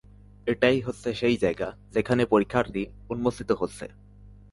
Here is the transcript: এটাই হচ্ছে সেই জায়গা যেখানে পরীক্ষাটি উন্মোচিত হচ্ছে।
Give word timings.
এটাই 0.47 0.81
হচ্ছে 0.81 1.09
সেই 1.13 1.37
জায়গা 1.37 1.67
যেখানে 1.91 2.23
পরীক্ষাটি 2.25 2.83
উন্মোচিত 3.09 3.49
হচ্ছে। 3.51 3.85